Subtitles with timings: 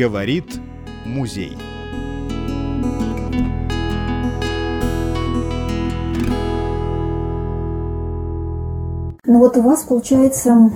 [0.00, 0.58] Говорит
[1.04, 1.58] музей.
[9.26, 10.70] Ну вот у вас получается,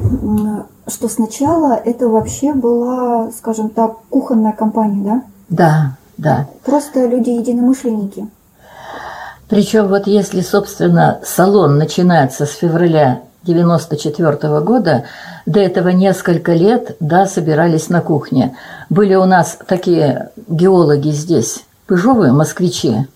[0.88, 5.22] что сначала это вообще была, скажем так, кухонная компания, да?
[5.48, 6.46] Да, да.
[6.62, 8.29] Просто люди-единомышленники.
[9.48, 15.04] Причем вот если, собственно, салон начинается с февраля 94 -го года,
[15.46, 18.57] до этого несколько лет, да, собирались на кухне.
[18.90, 23.07] Были у нас такие геологи здесь, пыжовые москвичи.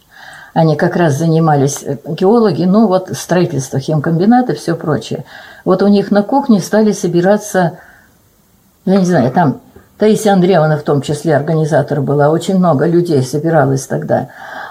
[0.54, 5.24] Они как раз занимались, э, геологи, ну вот строительство химкомбината и все прочее.
[5.64, 7.78] Вот у них на кухне стали собираться,
[8.84, 9.60] я не знаю, там
[9.98, 14.28] Таисия Андреевна в том числе организатор была, очень много людей собиралось тогда.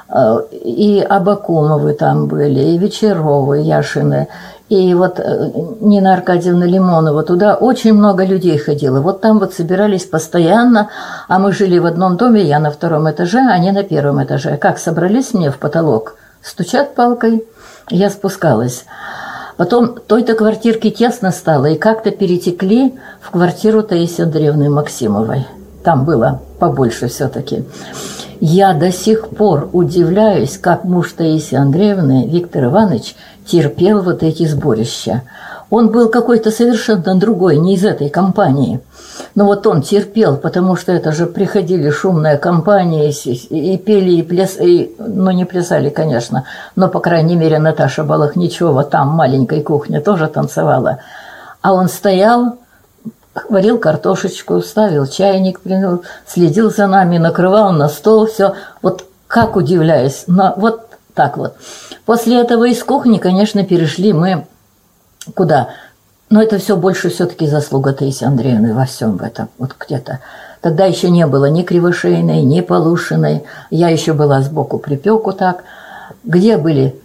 [0.10, 4.28] Э, и Абакумовы там были, и Вечеровы, Яшины,
[4.70, 9.02] и вот э, Нина Аркадьевна Лимонова, туда очень много людей ходило.
[9.02, 10.90] Вот там вот собирались постоянно,
[11.28, 14.58] а мы жили в одном доме, я на втором этаже, а они на первом этаже.
[14.58, 17.46] Как собрались мне в потолок, стучат палкой,
[17.90, 18.86] я спускалась.
[19.58, 25.48] Потом той-то квартирке тесно стало, и как-то перетекли в квартиру Таисии Андреевны Максимовой.
[25.84, 27.64] Там было побольше все-таки.
[28.40, 35.24] Я до сих пор удивляюсь, как муж Таисии Андреевны, Виктор Иванович, терпел вот эти сборища.
[35.70, 38.80] Он был какой-то совершенно другой, не из этой компании.
[39.36, 44.22] Но вот он терпел, потому что это же приходили шумная компания, и, и пели, и
[44.22, 50.00] пляс, и, ну не плясали, конечно, но, по крайней мере, Наташа Балахничева там, маленькой кухне,
[50.00, 51.00] тоже танцевала.
[51.62, 52.58] А он стоял,
[53.50, 55.62] варил картошечку, ставил чайник,
[56.26, 58.56] следил за нами, накрывал на стол, все.
[58.82, 61.56] Вот как удивляюсь, но вот так вот.
[62.06, 64.46] После этого из кухни, конечно, перешли мы
[65.36, 65.70] куда?
[66.30, 70.20] Но это все больше все-таки заслуга Таисии Андреевны во всем в этом, вот где-то.
[70.62, 73.44] Тогда еще не было ни Кривошейной, ни Полушиной.
[73.70, 75.64] Я еще была сбоку припеку так.
[76.24, 77.00] Где были?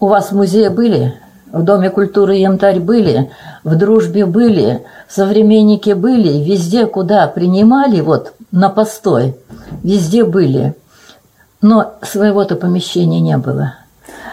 [0.00, 1.14] У вас в музее были?
[1.56, 3.30] В Доме культуры «Янтарь» были,
[3.64, 9.36] в «Дружбе» были, в «Современнике» были, везде, куда принимали, вот, на постой,
[9.82, 10.74] везде были.
[11.62, 13.72] Но своего-то помещения не было.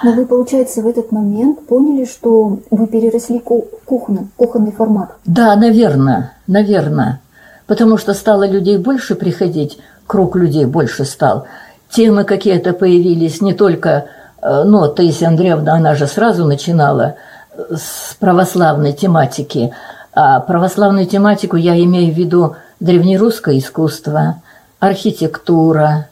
[0.03, 5.15] Но вы, получается, в этот момент поняли, что вы переросли кухонный, кухонный формат?
[5.25, 7.21] Да, наверное, наверное.
[7.67, 11.45] Потому что стало людей больше приходить, круг людей больше стал.
[11.89, 14.07] Темы какие-то появились, не только
[14.43, 17.15] ну, Таисия Андреевна, она же сразу начинала
[17.55, 19.73] с православной тематики.
[20.13, 24.41] А православную тематику я имею в виду древнерусское искусство,
[24.79, 26.07] архитектура.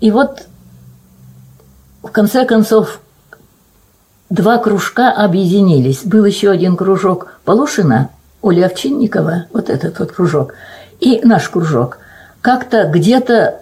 [0.00, 0.42] И вот,
[2.02, 3.00] в конце концов,
[4.28, 6.04] два кружка объединились.
[6.04, 8.10] Был еще один кружок Полушина,
[8.42, 10.54] Оля Овчинникова, вот этот вот кружок,
[11.00, 11.98] и наш кружок.
[12.42, 13.61] Как-то где-то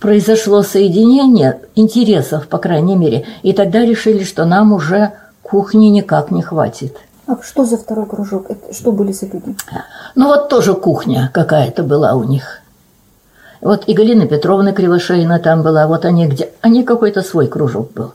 [0.00, 5.12] произошло соединение интересов, по крайней мере, и тогда решили, что нам уже
[5.42, 6.96] кухни никак не хватит.
[7.26, 8.46] А что за второй кружок?
[8.48, 9.54] Это что были за люди?
[10.16, 12.60] Ну вот тоже кухня какая-то была у них.
[13.60, 16.50] Вот и Галина Петровна Кривошеина там была, вот они где...
[16.62, 18.14] Они какой-то свой кружок был,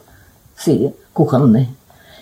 [1.14, 1.70] кухонный.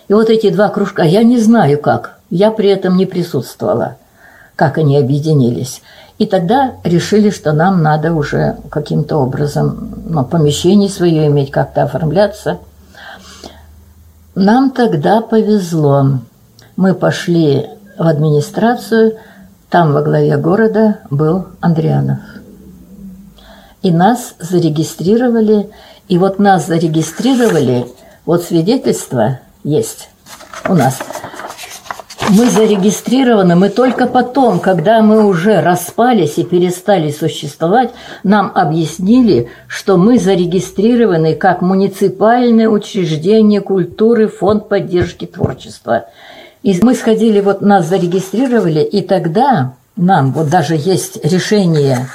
[0.08, 3.96] И вот эти два кружка, я не знаю как, я при этом не присутствовала,
[4.54, 5.80] как они объединились.
[6.18, 12.58] И тогда решили, что нам надо уже каким-то образом ну, помещение свое иметь, как-то оформляться.
[14.36, 16.20] Нам тогда повезло.
[16.76, 17.66] Мы пошли
[17.98, 19.16] в администрацию,
[19.70, 22.20] там во главе города был Андрианов.
[23.82, 25.70] И нас зарегистрировали,
[26.08, 27.86] и вот нас зарегистрировали,
[28.24, 30.08] вот свидетельство есть
[30.68, 30.98] у нас–
[32.30, 37.90] мы зарегистрированы, мы только потом, когда мы уже распались и перестали существовать,
[38.22, 46.06] нам объяснили, что мы зарегистрированы как муниципальное учреждение культуры, фонд поддержки творчества.
[46.62, 52.08] И мы сходили, вот нас зарегистрировали, и тогда нам, вот даже есть решение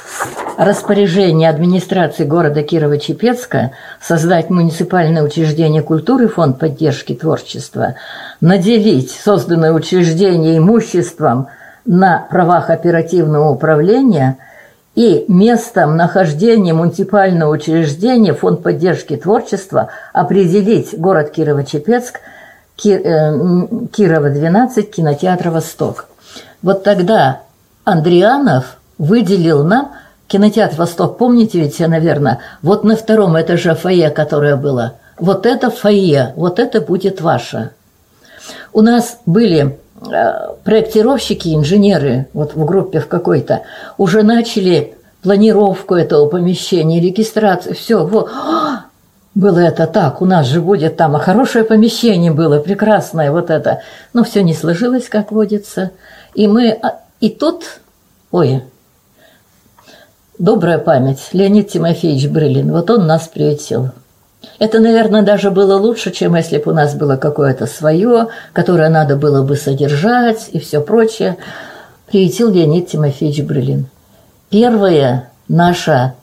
[0.60, 3.72] распоряжение администрации города Кирово-Чепецка
[4.02, 7.96] создать муниципальное учреждение культуры, фонд поддержки творчества,
[8.42, 11.48] наделить созданное учреждение имуществом
[11.86, 14.38] на правах оперативного управления
[14.96, 22.16] и местом нахождения муниципального учреждения фонд поддержки творчества определить город Кирово-Чепецк,
[22.84, 26.10] э, Кирова 12, кинотеатр «Восток».
[26.62, 27.44] Вот тогда
[27.86, 29.94] Андрианов выделил нам
[30.30, 34.94] Кинотеатр «Восток», помните ведь, наверное, вот на втором этаже фойе, которое было.
[35.18, 37.72] Вот это фойе, вот это будет ваше.
[38.72, 40.34] У нас были э,
[40.64, 43.64] проектировщики, инженеры, вот в группе в какой-то,
[43.98, 44.94] уже начали
[45.24, 48.30] планировку этого помещения, регистрацию, все, вот.
[49.36, 53.82] Было это так, у нас же будет там, а хорошее помещение было, прекрасное вот это.
[54.12, 55.92] Но все не сложилось, как водится.
[56.34, 57.80] И мы, а, и тут,
[58.32, 58.64] ой,
[60.40, 63.92] добрая память, Леонид Тимофеевич Брылин, вот он нас приютил.
[64.58, 69.18] Это, наверное, даже было лучше, чем если бы у нас было какое-то свое, которое надо
[69.18, 71.38] было бы содержать и все прочее.
[72.08, 73.88] Приютил Леонид Тимофеевич Брылин.
[74.50, 76.14] Первая наша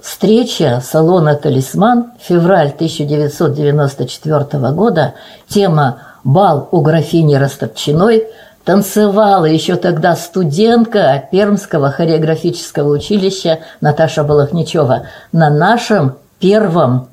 [0.00, 5.14] встреча салона «Талисман», февраль 1994 года,
[5.48, 8.24] тема «Бал у графини Растопчиной»,
[8.70, 17.08] танцевала еще тогда студентка Пермского хореографического училища Наташа Балахничева на нашем первом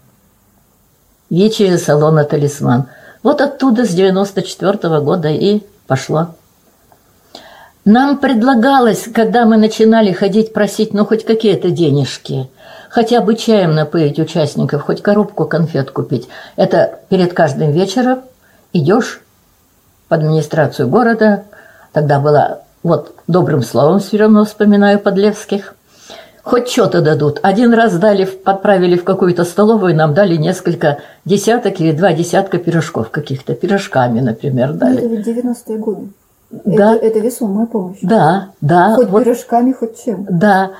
[1.31, 2.89] вечере салона «Талисман».
[3.24, 6.36] Вот оттуда с 94 года и пошло.
[7.86, 12.51] Нам предлагалось, когда мы начинали ходить просить, ну, хоть какие-то денежки,
[12.88, 16.27] хотя бы чаем напоить участников, хоть коробку конфет купить.
[16.56, 18.19] Это перед каждым вечером
[18.74, 19.21] идешь
[20.09, 21.44] в администрацию города,
[21.92, 25.75] тогда была, вот, добрым словом все равно вспоминаю Подлевских,
[26.44, 27.39] хоть что-то дадут.
[27.44, 33.09] Один раз дали, подправили в какую-то столовую, нам дали несколько десяток или два десятка пирожков
[33.09, 34.98] каких-то, пирожками, например, Ну, дали.
[34.98, 36.07] это ведь 90-е годы.
[36.50, 36.95] Да.
[36.95, 37.98] Это, это весомая помощь.
[38.01, 38.95] Да, да.
[38.95, 40.25] Хоть вот- пирожками, хоть чем.
[40.30, 40.71] Да.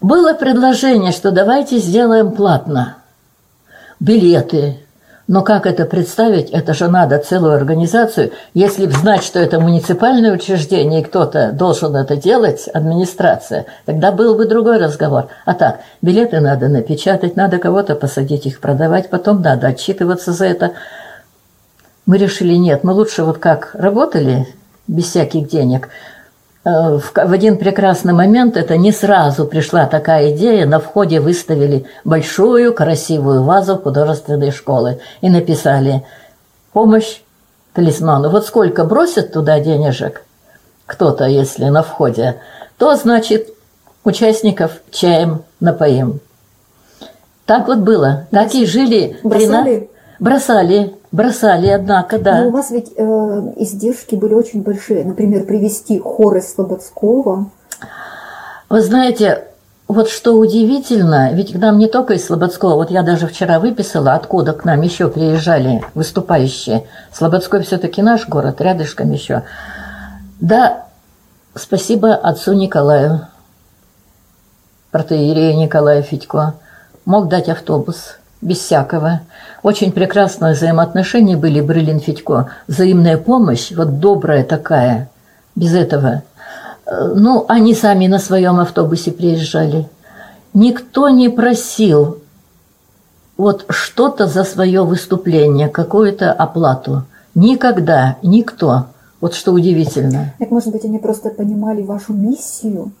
[0.00, 2.96] Было предложение, что давайте сделаем платно.
[3.98, 4.76] Билеты.
[5.28, 6.50] Но как это представить?
[6.50, 8.30] Это же надо целую организацию.
[8.54, 14.46] Если знать, что это муниципальное учреждение, и кто-то должен это делать, администрация, тогда был бы
[14.46, 15.26] другой разговор.
[15.44, 20.72] А так, билеты надо напечатать, надо кого-то посадить их продавать, потом надо отчитываться за это.
[22.06, 24.46] Мы решили, нет, мы лучше вот как работали,
[24.86, 25.88] без всяких денег.
[26.66, 31.86] Э, В в один прекрасный момент, это не сразу пришла такая идея, на входе выставили
[32.04, 36.04] большую красивую вазу художественной школы и написали
[36.72, 37.20] «Помощь
[37.72, 38.30] талисману».
[38.30, 40.22] Вот сколько бросят туда денежек
[40.86, 42.36] кто-то, если на входе,
[42.78, 43.48] то, значит,
[44.04, 46.20] участников чаем напоим.
[47.44, 48.26] Так вот было.
[48.32, 49.18] Так и жили.
[49.22, 49.88] Бросали?
[50.18, 52.42] Бросали, бросали, однако, да.
[52.42, 53.02] Но у вас ведь э,
[53.56, 55.04] издержки были очень большие.
[55.04, 57.50] Например, привести хор из Слободского.
[58.68, 59.44] Вы знаете,
[59.88, 64.12] вот что удивительно, ведь к нам не только из Слободского, вот я даже вчера выписала,
[64.14, 66.86] откуда к нам еще приезжали выступающие.
[67.12, 69.42] Слободской все-таки наш город, рядышком еще.
[70.40, 70.86] Да,
[71.54, 73.28] спасибо отцу Николаю,
[74.90, 76.54] протеерею Николаю Федько.
[77.04, 79.20] Мог дать автобус, без всякого.
[79.62, 82.50] Очень прекрасные взаимоотношения были Брылин Федько.
[82.68, 85.08] Взаимная помощь, вот добрая такая,
[85.54, 86.22] без этого.
[86.86, 89.88] Э, Ну, они сами на своем автобусе приезжали.
[90.54, 92.18] Никто не просил
[93.36, 97.04] вот что-то за свое выступление, какую-то оплату.
[97.34, 98.86] Никогда, никто.
[99.20, 100.34] Вот что удивительно.
[100.38, 102.92] Так, может быть, они просто понимали вашу миссию?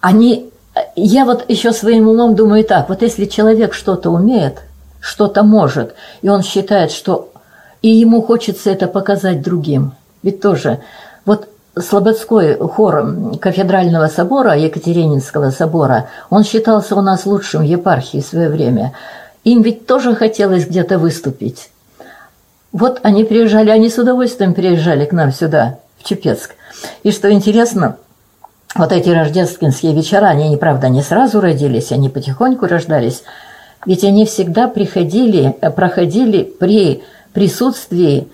[0.00, 0.50] Они,
[0.96, 4.62] я вот еще своим умом думаю так, вот если человек что-то умеет,
[5.00, 7.32] что-то может, и он считает, что
[7.82, 10.80] и ему хочется это показать другим, ведь тоже,
[11.24, 18.26] вот Слободской хор кафедрального собора, Екатерининского собора, он считался у нас лучшим в епархии в
[18.26, 18.92] свое время.
[19.44, 21.70] Им ведь тоже хотелось где-то выступить.
[22.72, 26.54] Вот они приезжали, они с удовольствием приезжали к нам сюда, в Чепецк.
[27.04, 27.96] И что интересно,
[28.76, 33.22] вот эти рождественские вечера, они, правда, не сразу родились, они потихоньку рождались,
[33.86, 38.28] ведь они всегда приходили, проходили при присутствии,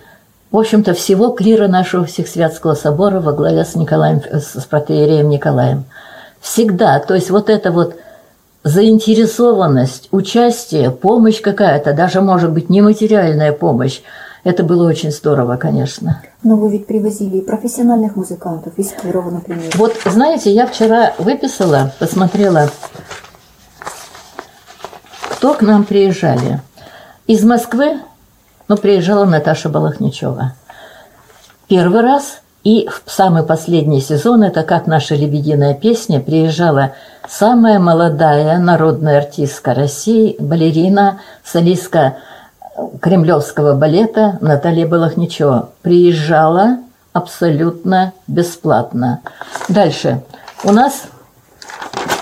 [0.51, 5.85] в общем-то, всего клира нашего Всехсвятского собора во главе с Николаем, с протеереем Николаем.
[6.41, 7.95] Всегда, то есть вот это вот
[8.63, 14.01] заинтересованность, участие, помощь какая-то, даже, может быть, нематериальная помощь,
[14.43, 16.21] это было очень здорово, конечно.
[16.43, 19.71] Но вы ведь привозили и профессиональных музыкантов, из Кирова, например.
[19.75, 22.69] Вот, знаете, я вчера выписала, посмотрела,
[25.31, 26.61] кто к нам приезжали.
[27.27, 27.99] Из Москвы,
[28.67, 30.53] ну, приезжала Наташа Балахничева.
[31.67, 36.95] Первый раз и в самый последний сезон, это как наша «Лебединая песня», приезжала
[37.29, 42.17] самая молодая народная артистка России, балерина, солистка
[43.01, 45.69] кремлевского балета Наталья Балахничева.
[45.81, 46.79] Приезжала
[47.13, 49.21] абсолютно бесплатно.
[49.69, 50.21] Дальше.
[50.63, 51.03] У нас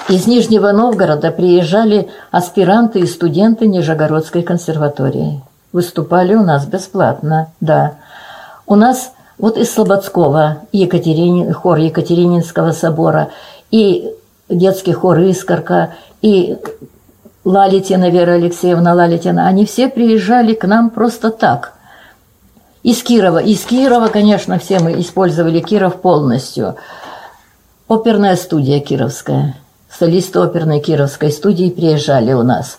[0.09, 5.41] из Нижнего Новгорода приезжали аспиранты и студенты Нижегородской консерватории.
[5.71, 7.93] Выступали у нас бесплатно, да.
[8.67, 13.29] У нас вот из Слободского Екатерини, хор Екатерининского собора
[13.71, 14.11] и
[14.47, 16.57] детский хор «Искорка», и
[17.45, 21.73] Лалитина Вера Алексеевна Лалитина, они все приезжали к нам просто так.
[22.81, 23.37] Из Кирова.
[23.37, 26.75] Из Кирова, конечно, все мы использовали Киров полностью.
[27.87, 29.55] Оперная студия кировская.
[29.91, 32.77] Солисты оперной кировской студии приезжали у нас.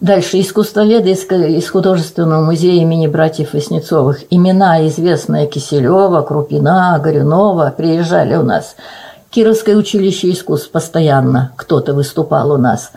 [0.00, 4.22] Дальше искусствоведы из художественного музея имени братьев Васнецовых.
[4.30, 8.76] Имена известные Киселева, Крупина, Горюнова приезжали у нас.
[9.30, 12.92] Кировское училище искусств постоянно кто-то выступал у нас.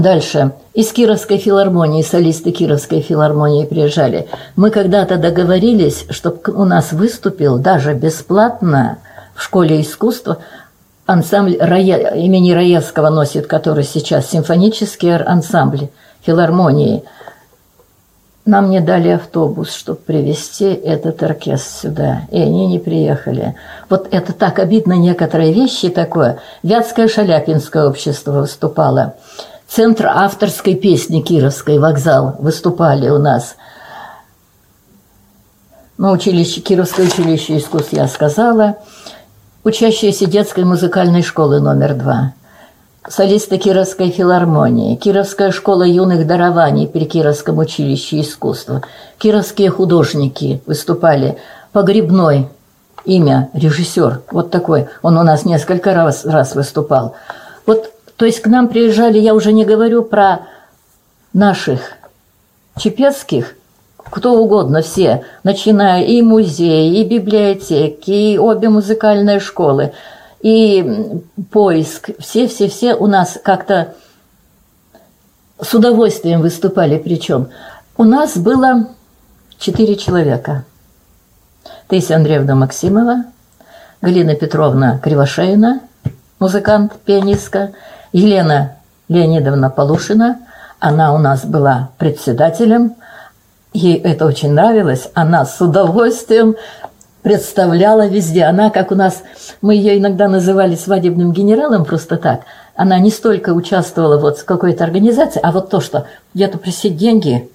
[0.00, 0.50] Дальше.
[0.72, 4.26] Из Кировской филармонии, солисты Кировской филармонии приезжали.
[4.56, 8.98] Мы когда-то договорились, чтобы у нас выступил даже бесплатно
[9.36, 10.38] в школе искусства
[11.06, 15.88] ансамбль Рая, имени Раевского носит, который сейчас симфонический ансамбль
[16.22, 17.04] филармонии.
[18.46, 23.54] Нам не дали автобус, чтобы привезти этот оркестр сюда, и они не приехали.
[23.88, 26.40] Вот это так обидно, некоторые вещи такое.
[26.64, 29.14] Вятское Шаляпинское общество выступало.
[29.74, 33.56] Центр авторской песни Кировской, вокзал, выступали у нас.
[35.98, 38.76] Ну, училище, Кировское училище искусств я сказала.
[39.64, 42.34] Учащиеся детской музыкальной школы номер два.
[43.08, 48.82] Солисты Кировской филармонии, Кировская школа юных дарований при Кировском училище искусства,
[49.18, 51.36] кировские художники выступали,
[51.72, 52.48] Погребной,
[53.04, 57.16] имя, режиссер, вот такой, он у нас несколько раз, раз выступал.
[57.66, 60.46] Вот то есть к нам приезжали, я уже не говорю про
[61.32, 61.80] наших
[62.76, 63.56] чепецких,
[63.98, 69.92] кто угодно все, начиная и музей, и библиотеки, и обе музыкальные школы,
[70.40, 73.94] и поиск, все-все-все у нас как-то
[75.60, 77.48] с удовольствием выступали причем.
[77.96, 78.88] У нас было
[79.58, 80.64] четыре человека.
[81.88, 83.24] Таисия Андреевна Максимова,
[84.02, 85.80] Галина Петровна Кривошеина,
[86.38, 87.72] музыкант, пианистка–
[88.14, 88.76] Елена
[89.08, 90.38] Леонидовна Полушина,
[90.78, 92.94] она у нас была председателем,
[93.72, 96.54] ей это очень нравилось, она с удовольствием
[97.22, 98.44] представляла везде.
[98.44, 99.24] Она, как у нас,
[99.62, 102.42] мы ее иногда называли свадебным генералом просто так,
[102.76, 107.50] она не столько участвовала вот в какой-то организации, а вот то, что где-то просить деньги,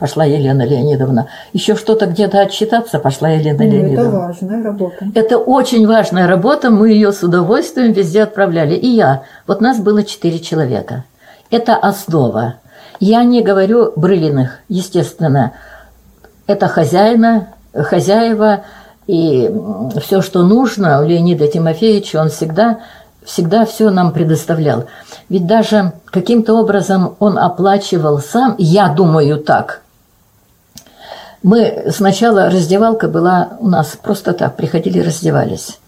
[0.00, 1.28] пошла Елена Леонидовна.
[1.52, 4.08] Еще что-то где-то отчитаться пошла Елена ну, Леонидовна.
[4.08, 5.06] Это важная работа.
[5.14, 8.74] Это очень важная работа, мы ее с удовольствием везде отправляли.
[8.74, 9.22] И я.
[9.46, 11.04] Вот нас было четыре человека.
[11.50, 12.54] Это основа.
[12.98, 15.52] Я не говорю Брылиных, естественно.
[16.46, 18.64] Это хозяина, хозяева,
[19.06, 19.50] и
[20.02, 22.80] все, что нужно у Леонида Тимофеевича, он всегда,
[23.24, 24.86] всегда все нам предоставлял.
[25.28, 29.82] Ведь даже каким-то образом он оплачивал сам, я думаю так,
[31.42, 35.78] мы сначала раздевалка была у нас просто так, приходили, раздевались.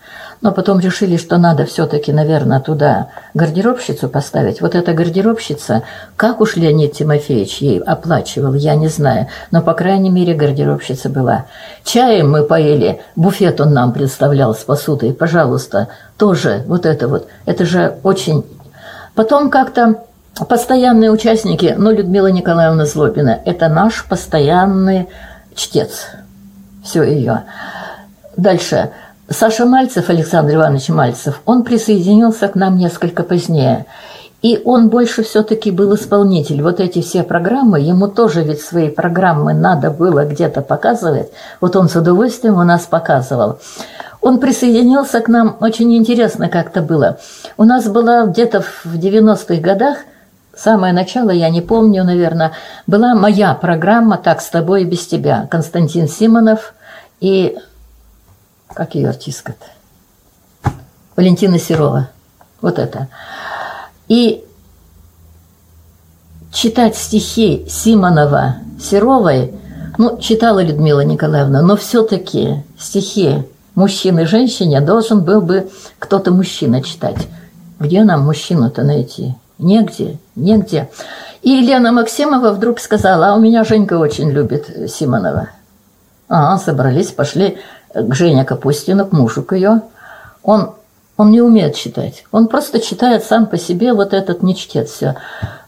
[0.40, 4.61] Но потом решили, что надо все-таки, наверное, туда гардеробщицу поставить.
[4.61, 5.85] Вот эта гардеробщица,
[6.16, 9.28] как уж Леонид Тимофеевич ей оплачивал, я не знаю.
[9.52, 11.47] Но, по крайней мере, гардеробщица была.
[11.85, 15.12] Чаем мы поели, буфет он нам представлял с посудой.
[15.12, 17.28] Пожалуйста, тоже вот это вот.
[17.47, 18.44] Это же очень...
[19.14, 20.02] Потом как-то
[20.49, 25.09] постоянные участники, ну, Людмила Николаевна Злобина, это наш постоянный
[25.54, 26.06] чтец.
[26.85, 27.44] Все ее.
[28.37, 28.90] Дальше.
[29.28, 33.87] Саша Мальцев, Александр Иванович Мальцев, он присоединился к нам несколько позднее.
[34.42, 36.62] И он больше все-таки был исполнитель.
[36.62, 41.30] Вот эти все программы, ему тоже ведь свои программы надо было где-то показывать.
[41.61, 43.61] Вот он с удовольствием у нас показывал.
[44.21, 47.18] Он присоединился к нам, очень интересно как-то было.
[47.56, 49.99] У нас была где-то в 90-х годах
[50.56, 52.52] Самое начало, я не помню, наверное,
[52.87, 55.47] была моя программа «Так с тобой и без тебя».
[55.50, 56.75] Константин Симонов
[57.21, 57.56] и...
[58.75, 60.73] Как ее артистка-то?
[61.16, 62.09] Валентина Серова.
[62.61, 63.09] Вот это.
[64.09, 64.44] И
[66.52, 69.54] читать стихи Симонова Серовой,
[69.99, 73.42] ну, читала Людмила Николаевна, но все-таки стихи
[73.75, 77.28] мужчины женщине должен был бы кто-то мужчина читать.
[77.78, 79.35] Где нам мужчину-то найти?
[79.62, 80.90] Негде, негде.
[81.42, 85.50] И Елена Максимова вдруг сказала, а у меня Женька очень любит Симонова.
[86.28, 87.59] А, собрались, пошли
[87.95, 89.83] к Жене Капустину, к мужу к ее.
[90.42, 90.73] Он,
[91.16, 92.25] он не умеет читать.
[92.33, 95.14] Он просто читает сам по себе, вот этот не чтет все.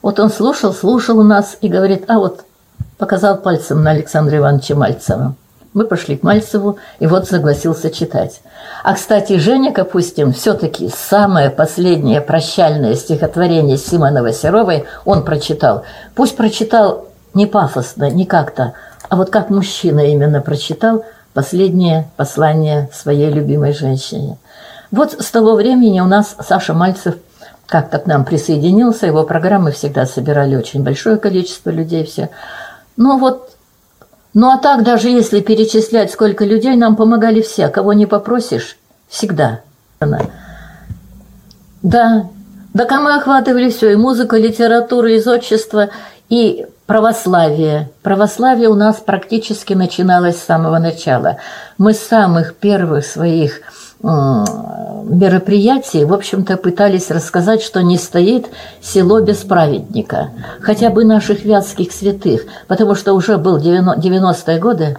[0.03, 2.45] Вот он слушал, слушал у нас и говорит, а вот
[2.99, 5.37] показал пальцем на Александра Ивановича Мальцева.
[5.75, 8.41] Мы пошли к Мальцеву, и вот согласился читать.
[8.85, 15.85] А, кстати, Женя Капустин все-таки самое последнее прощальное стихотворение Симонова Серовой он прочитал.
[16.15, 18.75] Пусть прочитал не пафосно, не как-то,
[19.09, 24.39] а вот как мужчина именно прочитал последнее послание своей любимой женщине.
[24.93, 27.17] Вот с того времени у нас Саша Мальцев
[27.67, 32.31] как-то к нам присоединился, его программы всегда собирали очень большое количество людей все.
[32.97, 33.54] Ну вот,
[34.35, 38.77] ну а так даже если перечислять, сколько людей, нам помогали все, кого не попросишь,
[39.09, 39.61] всегда.
[40.01, 40.21] Да,
[41.83, 45.91] да, мы охватывали все, и музыка, и литература, и зодчество,
[46.29, 47.91] и православие.
[48.03, 51.39] Православие у нас практически начиналось с самого начала.
[51.79, 53.61] Мы с самых первых своих
[54.05, 58.47] мероприятий, в общем-то, пытались рассказать, что не стоит
[58.81, 60.31] село без праведника,
[60.61, 64.99] хотя бы наших вятских святых, потому что уже был 90-е годы,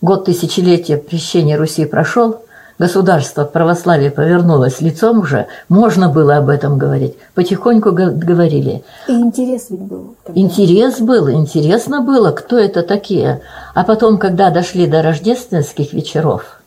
[0.00, 2.42] год тысячелетия крещения Руси прошел,
[2.78, 7.14] государство православие повернулось лицом уже, можно было об этом говорить.
[7.34, 8.82] Потихоньку говорили.
[9.08, 10.16] И интерес ведь был.
[10.24, 10.40] Тогда.
[10.40, 13.42] Интерес был, интересно было, кто это такие.
[13.74, 16.60] А потом, когда дошли до рождественских вечеров,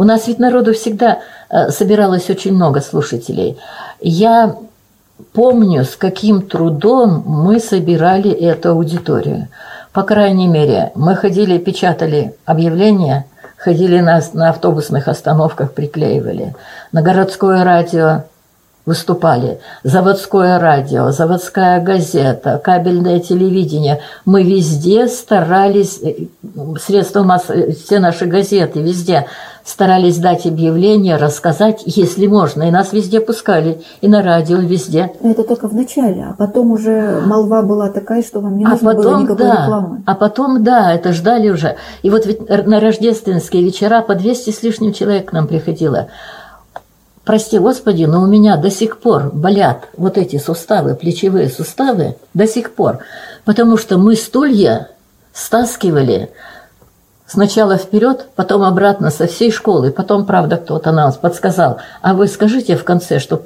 [0.00, 1.18] у нас ведь народу всегда
[1.50, 3.58] э, собиралось очень много слушателей.
[4.00, 4.56] Я
[5.34, 9.48] помню, с каким трудом мы собирали эту аудиторию.
[9.92, 13.26] По крайней мере, мы ходили, печатали объявления,
[13.58, 16.54] ходили на, на автобусных остановках, приклеивали.
[16.92, 18.22] На городское радио
[18.86, 19.60] выступали.
[19.84, 24.00] Заводское радио, заводская газета, кабельное телевидение.
[24.24, 26.26] Мы везде старались, э,
[26.80, 29.26] средства массы, все наши газеты, везде
[29.70, 32.64] старались дать объявление, рассказать, если можно.
[32.64, 35.12] И нас везде пускали, и на радио, везде.
[35.22, 38.70] Но это только в начале, а потом уже молва была такая, что вам не а
[38.70, 40.02] нужно потом, было никакой да, рекламы.
[40.06, 41.76] А потом, да, это ждали уже.
[42.02, 46.08] И вот ведь на рождественские вечера по 200 с лишним человек к нам приходило.
[47.24, 52.48] Прости, Господи, но у меня до сих пор болят вот эти суставы, плечевые суставы, до
[52.48, 52.98] сих пор.
[53.44, 54.88] Потому что мы стулья
[55.32, 56.30] стаскивали
[57.30, 59.92] сначала вперед, потом обратно со всей школы.
[59.92, 61.78] Потом, правда, кто-то нам подсказал.
[62.02, 63.40] А вы скажите в конце, что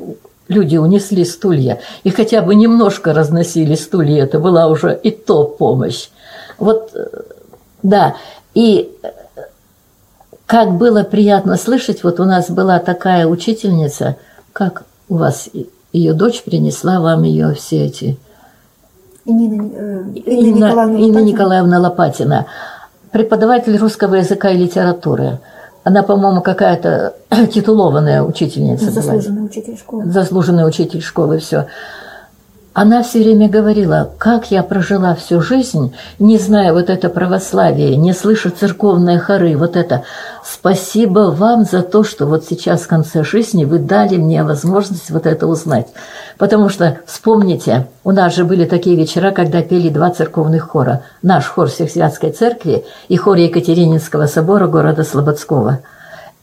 [0.49, 4.25] люди унесли стулья и хотя бы немножко разносили стулья.
[4.25, 6.09] Это была уже и то помощь.
[6.59, 7.07] Вот, э,
[7.83, 8.16] да.
[8.55, 8.90] И
[10.47, 14.16] как было приятно слышать, вот у нас была такая учительница,
[14.53, 15.49] как у вас
[15.92, 18.18] ее дочь принесла вам ее все эти...
[19.27, 22.47] Нина, э, Инна, Инна, Николаевна, Инна Николаевна Лопатина,
[23.14, 25.38] преподаватель русского языка и литературы.
[25.85, 27.14] Она, по-моему, какая-то
[27.55, 28.90] титулованная учительница.
[28.90, 29.46] Заслуженный была.
[29.46, 30.05] учитель школы.
[30.07, 31.68] Заслуженный учитель школы, все.
[32.74, 38.12] Она все время говорила, как я прожила всю жизнь, не зная вот это православие, не
[38.12, 40.02] слыша церковные хоры, вот это.
[40.44, 45.24] Спасибо вам за то, что вот сейчас в конце жизни вы дали мне возможность вот
[45.24, 45.87] это узнать.
[46.37, 51.02] Потому что, вспомните, у нас же были такие вечера, когда пели два церковных хора.
[51.22, 55.78] Наш хор Всехсвятской церкви и хор Екатерининского собора города Слободского–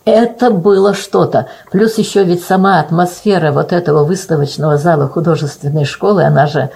[0.05, 1.47] это было что-то.
[1.71, 6.71] Плюс еще ведь сама атмосфера вот этого выставочного зала художественной школы, она же,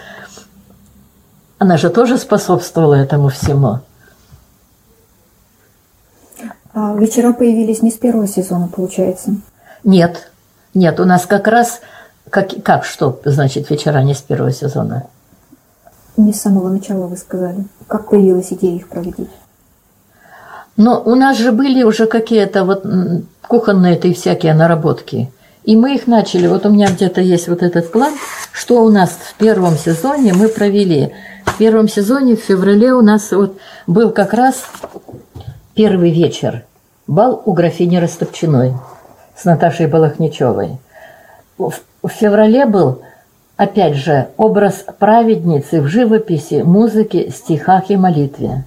[1.58, 3.80] она же тоже способствовала этому всему.
[6.74, 9.36] А вечера появились не с первого сезона, получается?
[9.84, 10.30] Нет,
[10.74, 11.80] нет, у нас как раз,
[12.30, 15.08] как, как что значит вечера не с первого сезона?
[16.18, 17.66] Не с самого начала вы сказали.
[17.88, 19.30] Как появилась идея их проводить?
[20.78, 22.86] Но у нас же были уже какие-то вот
[23.48, 25.32] кухонные-то и всякие наработки.
[25.64, 26.48] И мы их начали.
[26.48, 28.14] Вот у меня где-то есть вот этот план,
[28.52, 31.12] что у нас в первом сезоне мы провели.
[31.46, 33.58] В первом сезоне в феврале у нас вот
[33.88, 34.66] был как раз
[35.74, 36.66] первый вечер.
[37.08, 38.74] Бал у графини Растопчиной
[39.36, 40.78] с Наташей Балахничевой.
[41.58, 43.02] В феврале был,
[43.56, 48.66] опять же, образ праведницы в живописи, музыке, стихах и молитве.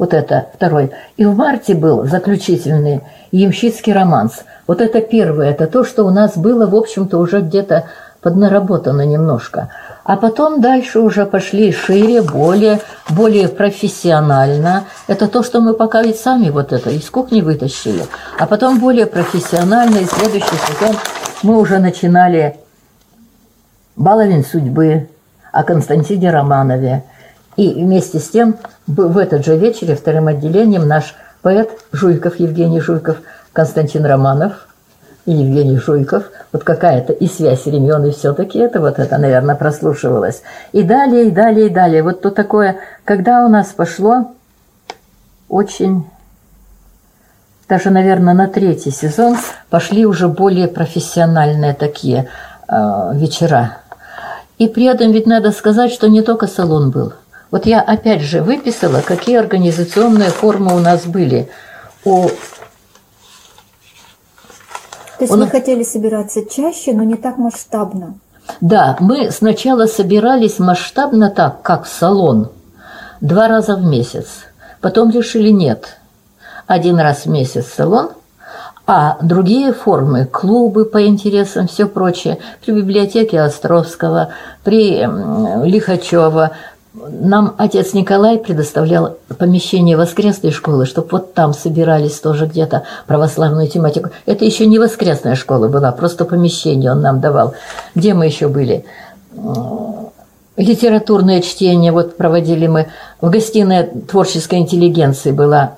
[0.00, 0.92] Вот это второй.
[1.18, 4.44] И в марте был заключительный ямщицкий романс.
[4.66, 7.84] Вот это первое, это то, что у нас было, в общем-то, уже где-то
[8.22, 9.68] поднаработано немножко.
[10.04, 14.84] А потом дальше уже пошли шире, более, более профессионально.
[15.06, 18.04] Это то, что мы пока ведь сами вот это из кухни вытащили.
[18.38, 20.96] А потом более профессионально, и следующий сезон
[21.42, 22.56] мы уже начинали
[23.96, 25.10] «Баловин судьбы»
[25.52, 27.04] о Константине Романове.
[27.56, 33.18] И вместе с тем в этот же вечер вторым отделением наш поэт Жуйков, Евгений Жуйков,
[33.52, 34.68] Константин Романов
[35.26, 36.24] и Евгений Жуйков.
[36.52, 40.42] Вот какая-то и связь времен, и все-таки это вот это, наверное, прослушивалось.
[40.72, 42.02] И далее, и далее, и далее.
[42.02, 44.32] Вот то такое, когда у нас пошло
[45.48, 46.06] очень
[47.68, 49.36] даже, наверное, на третий сезон
[49.68, 52.28] пошли уже более профессиональные такие
[52.66, 53.76] э, вечера.
[54.58, 57.12] И при этом ведь надо сказать, что не только салон был–
[57.50, 61.48] вот я опять же выписала, какие организационные формы у нас были.
[62.04, 62.28] У...
[65.18, 65.36] То есть у...
[65.36, 68.14] вы хотели собираться чаще, но не так масштабно?
[68.60, 72.50] Да, мы сначала собирались масштабно так, как в салон,
[73.20, 74.26] два раза в месяц.
[74.80, 75.98] Потом решили нет.
[76.66, 78.10] Один раз в месяц салон,
[78.86, 84.30] а другие формы, клубы по интересам, все прочее, при библиотеке Островского,
[84.64, 85.06] при
[85.64, 86.52] Лихачева,
[86.92, 94.10] нам отец Николай предоставлял помещение воскресной школы, чтобы вот там собирались тоже где-то православную тематику.
[94.26, 97.54] Это еще не воскресная школа была, просто помещение он нам давал.
[97.94, 98.84] Где мы еще были?
[100.56, 102.88] Литературное чтение вот проводили мы.
[103.20, 105.76] В гостиной творческой интеллигенции была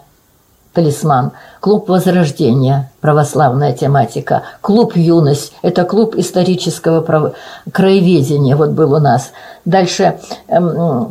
[0.73, 1.33] «Талисман».
[1.61, 4.43] Клуб Возрождения, православная тематика.
[4.61, 7.35] Клуб Юность, это клуб исторического прав...
[7.71, 9.33] краеведения, вот был у нас.
[9.65, 10.71] Дальше эм,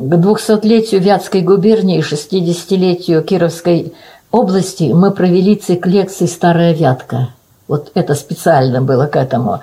[0.09, 3.93] к 200-летию Вятской губернии и 60-летию Кировской
[4.31, 7.29] области мы провели цикл лекций «Старая Вятка».
[7.67, 9.61] Вот это специально было к этому.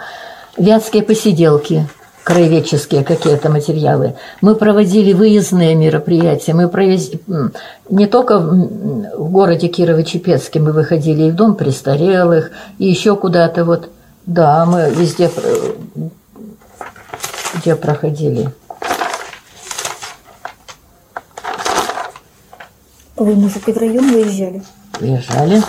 [0.56, 1.88] Вятские посиделки–
[2.29, 4.14] краеведческие какие-то материалы.
[4.43, 6.53] Мы проводили выездные мероприятия.
[6.53, 7.11] Мы провез...
[7.88, 13.88] не только в городе Кирово-Чепецке, мы выходили и в дом престарелых, и еще куда-то вот.
[14.27, 15.31] Да, мы везде
[17.55, 18.51] где проходили.
[23.17, 24.62] Вы, может, и в район выезжали?
[25.01, 25.62] Выезжали.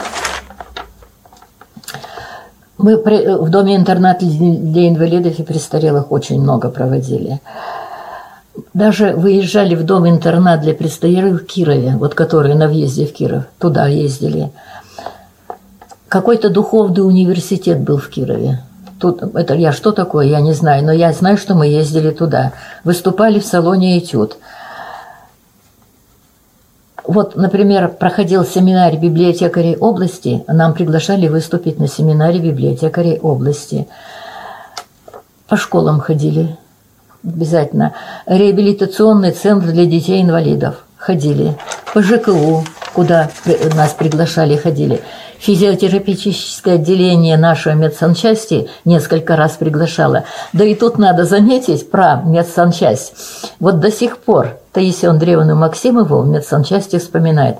[2.80, 7.42] Мы в доме-интернат для инвалидов и престарелых очень много проводили.
[8.74, 13.88] Даже выезжали в дом-интернат для престарелых в Кирове, вот которые на въезде в Киров, туда
[13.88, 14.52] ездили.
[16.08, 18.64] Какой-то духовный университет был в Кирове.
[18.98, 22.54] Тут, это я что такое, я не знаю, но я знаю, что мы ездили туда.
[22.86, 24.38] Выступали в салоне «Этюд».
[27.06, 33.88] Вот, например, проходил семинар библиотекарей области, нам приглашали выступить на семинаре библиотекарей области.
[35.48, 36.58] По школам ходили
[37.24, 37.94] обязательно.
[38.26, 41.58] Реабилитационный центр для детей-инвалидов ходили.
[41.94, 43.30] По ЖКУ, куда
[43.76, 45.02] нас приглашали, ходили.
[45.40, 50.26] Физиотерапевтическое отделение нашей медсанчасти несколько раз приглашало.
[50.52, 53.14] Да и тут надо заметить про медсанчасть.
[53.60, 57.58] Вот до сих пор Таисия Андреевна Максимова в медсанчасти вспоминает.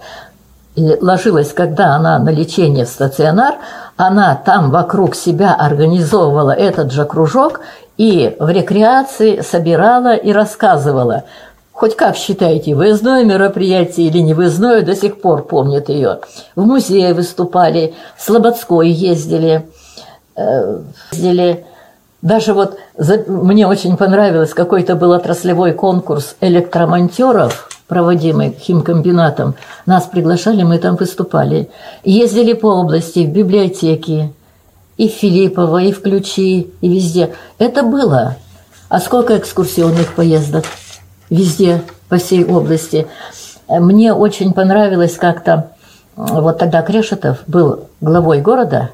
[0.76, 3.56] Ложилась, когда она на лечение в стационар,
[3.96, 7.62] она там вокруг себя организовывала этот же кружок
[7.98, 11.24] и в рекреации собирала и рассказывала–
[11.80, 16.20] Хоть как считаете, выездное мероприятие или не выездное, до сих пор помнят ее.
[16.58, 19.66] В музее выступали, в Слободской ездили,
[20.36, 20.82] э,
[21.14, 21.64] ездили.
[22.22, 29.56] Даже вот за, мне очень понравилось, какой-то был отраслевой конкурс электромонтеров, проводимый химкомбинатом.
[29.86, 31.70] Нас приглашали, мы там выступали.
[32.04, 34.34] Ездили по области, в библиотеки,
[34.98, 37.34] и в Филиппово, и в Ключи, и везде.
[37.58, 38.36] Это было.
[38.90, 40.66] А сколько экскурсионных поездок?
[41.30, 43.08] Везде, по всей области.
[43.68, 45.72] Мне очень понравилось как-то,
[46.16, 48.90] вот тогда Крешетов был главой города,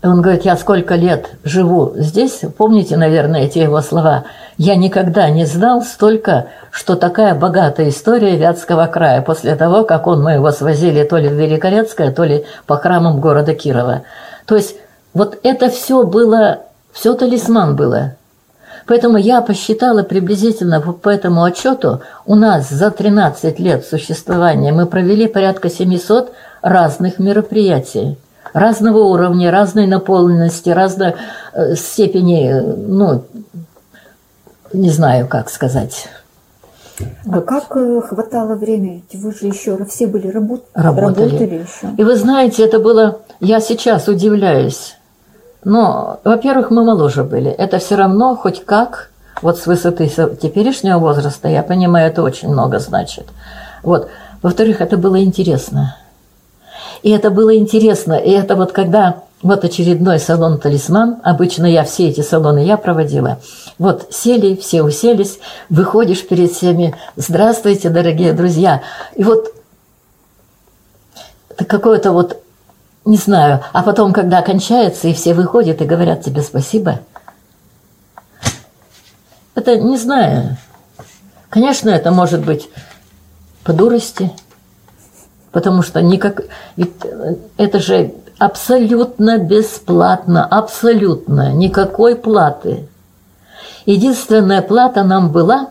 [0.00, 4.24] он говорит, я сколько лет живу здесь, помните, наверное, эти его слова,
[4.56, 10.22] я никогда не знал столько, что такая богатая история Вятского края после того, как он,
[10.22, 14.02] мы его свозили то ли в Великорецкое, то ли по храмам города Кирова.
[14.46, 14.76] То есть
[15.14, 16.60] вот это все было,
[16.92, 18.12] все талисман было.
[18.88, 25.28] Поэтому я посчитала приблизительно по этому отчету, у нас за 13 лет существования мы провели
[25.28, 28.16] порядка 700 разных мероприятий.
[28.54, 31.14] Разного уровня, разной наполненности, разной
[31.52, 33.24] э, степени, ну,
[34.72, 36.08] не знаю, как сказать.
[37.30, 39.04] А как э, хватало времени?
[39.12, 40.64] Вы же еще все были работ...
[40.72, 41.28] работали.
[41.28, 41.94] работали еще.
[41.98, 43.20] И вы знаете, это было...
[43.40, 44.97] Я сейчас удивляюсь.
[45.64, 47.50] Но, во-первых, мы моложе были.
[47.50, 49.10] Это все равно хоть как,
[49.42, 53.26] вот с высоты теперешнего возраста, я понимаю, это очень много значит.
[53.82, 54.08] Вот.
[54.42, 55.96] Во-вторых, это было интересно.
[57.02, 58.14] И это было интересно.
[58.14, 63.38] И это вот когда вот очередной салон «Талисман», обычно я все эти салоны я проводила,
[63.78, 65.38] вот сели, все уселись,
[65.70, 68.82] выходишь перед всеми, здравствуйте, дорогие друзья.
[69.14, 69.54] И вот
[71.56, 72.42] какое-то вот
[73.08, 73.62] не знаю.
[73.72, 77.00] А потом, когда кончается, и все выходят и говорят тебе спасибо.
[79.54, 80.56] Это не знаю.
[81.48, 82.68] Конечно, это может быть
[83.64, 84.30] по дурости,
[85.52, 86.42] потому что никак...
[86.76, 86.92] Ведь
[87.56, 92.86] это же абсолютно бесплатно, абсолютно, никакой платы.
[93.86, 95.70] Единственная плата нам была,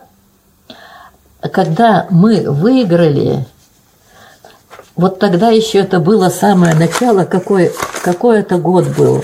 [1.52, 3.46] когда мы выиграли
[4.98, 9.22] вот тогда еще это было самое начало, какой, какой это год был.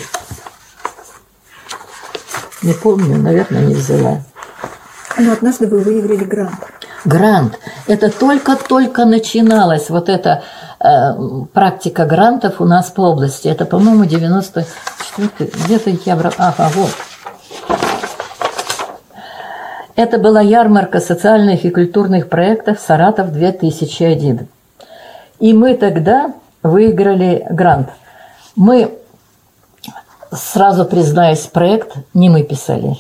[2.63, 4.23] Не помню, наверное, не взяла.
[5.19, 6.61] Но однажды вы выиграли грант.
[7.05, 7.59] Грант.
[7.89, 10.45] Это только-только начиналась вот эта
[10.79, 10.87] э,
[11.53, 13.49] практика грантов у нас по области.
[13.49, 16.15] Это, по-моему, 94 где-то я.
[16.39, 16.91] Ага, вот.
[19.97, 24.47] Это была ярмарка социальных и культурных проектов «Саратов 2001».
[25.39, 27.89] И мы тогда выиграли грант.
[28.57, 28.97] Мы,
[30.33, 32.97] сразу признаюсь, проект не мы писали.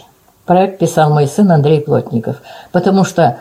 [0.47, 2.37] Проект писал мой сын Андрей Плотников.
[2.73, 3.39] Потому что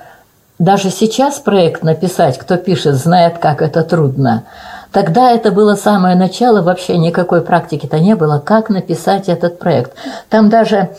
[0.60, 4.44] даже сейчас проект написать, кто пишет, знает, как это трудно.
[4.92, 9.94] Тогда это было самое начало, вообще никакой практики-то не было, как написать этот проект.
[10.30, 10.92] Там даже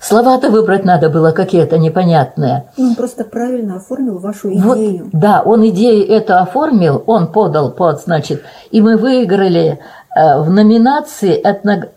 [0.00, 2.64] Слова-то выбрать надо было какие-то непонятные.
[2.76, 4.64] Он просто правильно оформил вашу идею.
[5.04, 9.78] Вот, да, он идею это оформил, он подал под, значит, и мы выиграли
[10.14, 11.88] э, в номинации этно,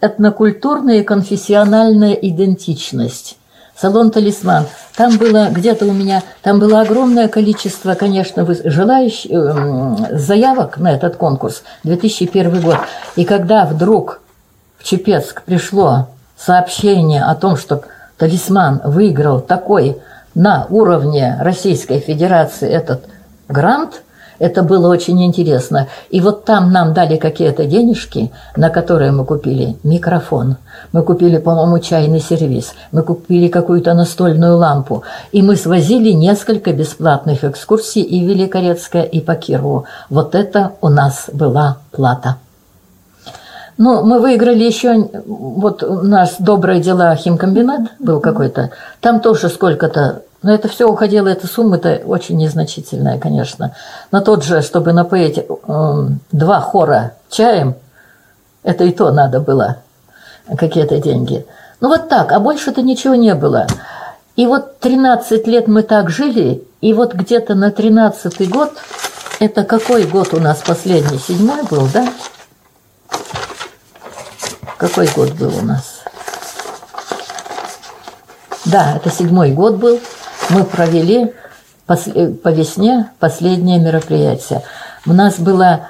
[0.00, 3.38] «Этнокультурная и конфессиональная идентичность».
[3.76, 4.66] Салон «Талисман».
[4.96, 11.16] Там было где-то у меня, там было огромное количество, конечно, желающих, э, заявок на этот
[11.16, 12.76] конкурс, 2001 год.
[13.16, 14.20] И когда вдруг
[14.78, 17.82] в Чепецк пришло сообщение о том, что
[18.18, 19.98] «Талисман» выиграл такой
[20.34, 23.04] на уровне Российской Федерации этот
[23.48, 24.02] грант,
[24.38, 25.88] это было очень интересно.
[26.10, 30.56] И вот там нам дали какие-то денежки, на которые мы купили микрофон.
[30.92, 32.74] Мы купили, по-моему, чайный сервис.
[32.90, 35.04] Мы купили какую-то настольную лампу.
[35.32, 39.84] И мы свозили несколько бесплатных экскурсий и в Великорецкое, и по Кирову.
[40.10, 42.36] Вот это у нас была плата.
[43.76, 48.70] Ну, мы выиграли еще, вот у нас «Добрые дела» химкомбинат был какой-то.
[49.00, 53.74] Там тоже сколько-то, но это все уходило, эта сумма-то очень незначительная, конечно.
[54.12, 57.74] На тот же, чтобы напоить э, два хора чаем,
[58.62, 59.78] это и то надо было,
[60.56, 61.44] какие-то деньги.
[61.80, 63.66] Ну вот так, а больше-то ничего не было.
[64.36, 68.72] И вот 13 лет мы так жили, и вот где-то на 13 год,
[69.40, 71.18] это какой год у нас последний?
[71.18, 72.06] Седьмой был, да?
[74.76, 76.02] Какой год был у нас?
[78.64, 80.00] Да, это седьмой год был.
[80.50, 81.32] Мы провели
[81.86, 84.62] по весне последнее мероприятие.
[85.06, 85.88] У нас было,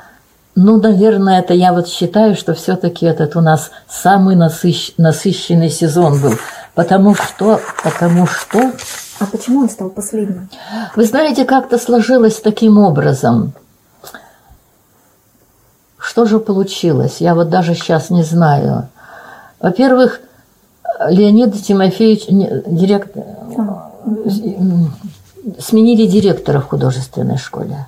[0.55, 6.21] ну, наверное, это я вот считаю, что все-таки этот у нас самый насыщ, насыщенный сезон
[6.21, 6.35] был.
[6.75, 8.73] Потому что, потому что...
[9.21, 10.49] А почему он стал последним?
[10.97, 13.55] Вы знаете, как-то сложилось таким образом.
[16.05, 17.17] Что же получилось?
[17.21, 18.89] Я вот даже сейчас не знаю.
[19.59, 20.21] Во-первых,
[21.09, 23.25] Леонид Тимофеевич, директор,
[25.59, 27.87] сменили директора в художественной школе.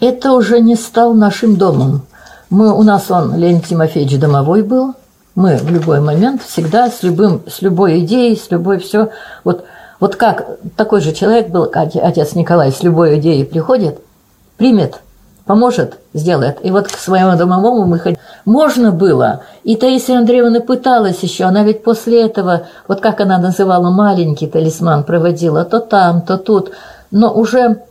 [0.00, 2.02] Это уже не стал нашим домом.
[2.50, 4.94] Мы, у нас он, Леонид Тимофеевич, домовой был.
[5.34, 9.08] Мы в любой момент всегда с, любым, с любой идеей, с любой все.
[9.44, 9.64] Вот,
[9.98, 13.98] вот как такой же человек был, отец Николай, с любой идеей приходит,
[14.58, 15.00] примет–
[15.50, 16.64] поможет, сделает.
[16.64, 18.20] И вот к своему домовому мы ходили.
[18.44, 19.42] Можно было.
[19.64, 21.42] И Таисия Андреевна пыталась еще.
[21.42, 26.70] Она ведь после этого, вот как она называла, маленький талисман проводила, то там, то тут.
[27.10, 27.82] Но уже,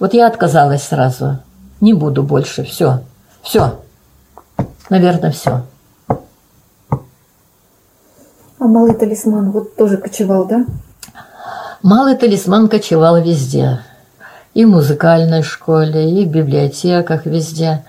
[0.00, 1.36] вот я отказалась сразу.
[1.82, 3.00] Не буду больше, все.
[3.42, 3.78] Все.
[4.88, 5.64] Наверное, все.
[6.08, 10.64] А малый талисман вот тоже кочевал, да?
[11.82, 13.80] Малый талисман кочевал везде
[14.54, 17.82] и в музыкальной школе, и в библиотеках, везде.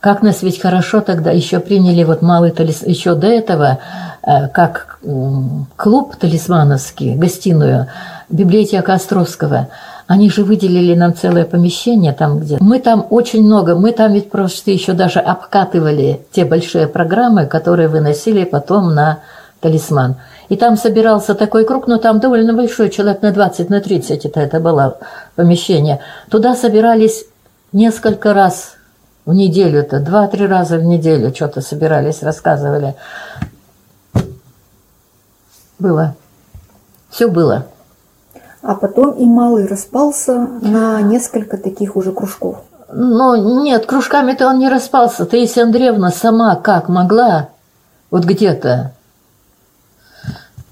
[0.00, 3.78] Как нас ведь хорошо тогда еще приняли вот малый талисман, еще до этого,
[4.22, 4.98] э, как
[5.76, 7.86] клуб талисмановский, гостиную,
[8.28, 9.68] библиотека Островского.
[10.06, 12.58] Они же выделили нам целое помещение там где.
[12.60, 17.88] Мы там очень много, мы там ведь просто еще даже обкатывали те большие программы, которые
[17.88, 19.20] выносили потом на
[19.60, 20.16] талисман.
[20.50, 24.40] И там собирался такой круг, но там довольно большой, человек на 20, на 30 это,
[24.40, 24.98] это было
[25.36, 26.00] помещение.
[26.30, 27.26] Туда собирались
[27.72, 28.74] несколько раз
[29.26, 32.94] в неделю, это два-три раза в неделю что-то собирались, рассказывали.
[35.78, 36.14] Было.
[37.10, 37.66] Все было.
[38.62, 42.62] А потом и малый распался на несколько таких уже кружков.
[42.92, 45.26] Ну, нет, кружками-то он не распался.
[45.26, 47.48] Таисия Андреевна сама как могла,
[48.10, 48.92] вот где-то,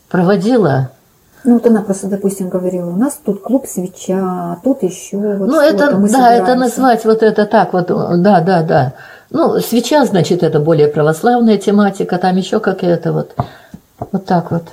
[0.09, 0.91] проводила.
[1.45, 5.61] Ну, вот она просто, допустим, говорила, у нас тут клуб свеча, тут еще вот Ну,
[5.61, 6.43] это, мы да, собираемся.
[6.43, 8.93] это назвать вот это так вот, да, да, да.
[9.31, 13.35] Ну, свеча, значит, это более православная тематика, там еще какая-то вот,
[14.13, 14.65] вот так вот.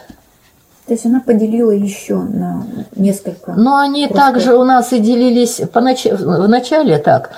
[0.86, 3.54] То есть она поделила еще на несколько.
[3.54, 4.26] Ну, они кружков.
[4.26, 6.06] также у нас и делились понач...
[6.06, 7.32] в начале так,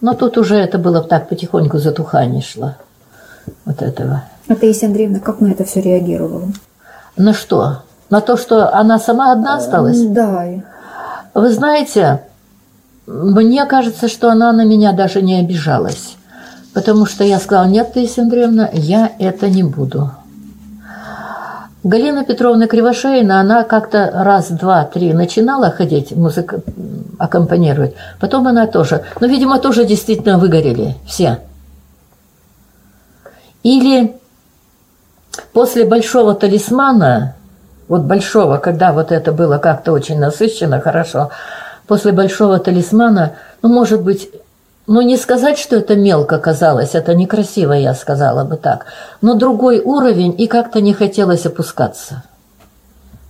[0.00, 2.74] но тут уже это было так потихоньку затухание шло.
[3.64, 4.24] вот этого.
[4.48, 6.48] А Таисия Андреевна как на это все реагировала?
[7.18, 7.82] На что?
[8.10, 10.00] На то, что она сама одна осталась?
[10.00, 10.44] Да.
[11.34, 12.22] Вы знаете,
[13.06, 16.16] мне кажется, что она на меня даже не обижалась.
[16.72, 20.12] Потому что я сказала, нет, Таисия Андреевна, я это не буду.
[21.82, 26.54] Галина Петровна Кривошеина, она как-то раз, два, три начинала ходить, музык
[27.18, 27.94] аккомпанировать.
[28.20, 29.04] Потом она тоже.
[29.20, 31.38] Но, видимо, тоже действительно выгорели все.
[33.62, 34.16] Или
[35.52, 37.34] после большого талисмана,
[37.88, 41.30] вот большого, когда вот это было как-то очень насыщенно, хорошо,
[41.86, 44.30] после большого талисмана, ну, может быть,
[44.86, 48.86] ну, не сказать, что это мелко казалось, это некрасиво, я сказала бы так,
[49.20, 52.22] но другой уровень, и как-то не хотелось опускаться.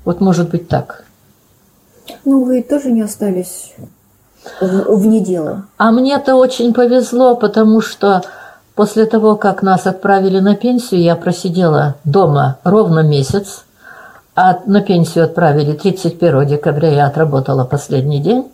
[0.05, 1.05] Вот может быть так.
[2.25, 3.75] Ну, вы тоже не остались
[4.61, 5.67] вне дела.
[5.77, 8.23] А мне-то очень повезло, потому что
[8.79, 13.65] после того, как нас отправили на пенсию, я просидела дома ровно месяц,
[14.37, 18.47] а на пенсию отправили 31 декабря, я отработала последний день,